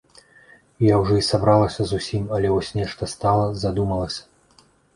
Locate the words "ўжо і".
1.01-1.25